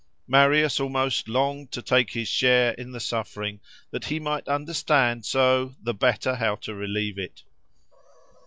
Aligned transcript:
Marius 0.27 0.79
almost 0.79 1.27
longed 1.27 1.71
to 1.73 1.81
take 1.83 2.09
his 2.09 2.27
share 2.27 2.71
in 2.71 2.91
the 2.91 2.99
suffering, 2.99 3.59
that 3.91 4.05
he 4.05 4.19
might 4.19 4.47
understand 4.47 5.27
so 5.27 5.75
the 5.79 5.93
better 5.93 6.33
how 6.33 6.55
to 6.55 6.73
relieve 6.73 7.19
it. 7.19 7.43